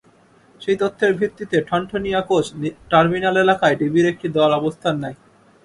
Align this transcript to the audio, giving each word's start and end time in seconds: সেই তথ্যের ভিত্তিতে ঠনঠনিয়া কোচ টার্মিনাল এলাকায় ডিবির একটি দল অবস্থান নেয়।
সেই 0.61 0.77
তথ্যের 0.81 1.11
ভিত্তিতে 1.19 1.57
ঠনঠনিয়া 1.67 2.21
কোচ 2.21 2.45
টার্মিনাল 2.91 3.35
এলাকায় 3.43 3.75
ডিবির 3.79 4.05
একটি 4.13 4.27
দল 4.37 4.51
অবস্থান 4.59 4.95
নেয়। 5.03 5.17